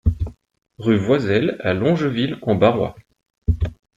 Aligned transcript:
Rue 0.79 0.97
Voiselle 0.97 1.57
à 1.59 1.75
Longeville-en-Barrois 1.75 2.95